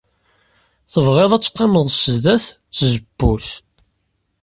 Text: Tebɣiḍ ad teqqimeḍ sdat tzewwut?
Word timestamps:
Tebɣiḍ 0.91 1.31
ad 1.33 1.43
teqqimeḍ 1.43 1.85
sdat 2.01 2.45
tzewwut? 2.75 3.47